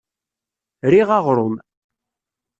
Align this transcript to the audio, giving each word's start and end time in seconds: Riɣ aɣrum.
Riɣ 0.91 1.09
aɣrum. 1.17 1.55